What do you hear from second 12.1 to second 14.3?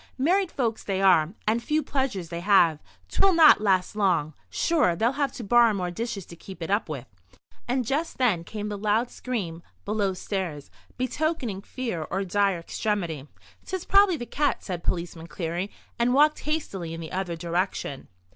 dire extremity. "'Tis probably the